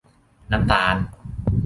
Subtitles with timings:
[0.51, 0.95] น้ำตาล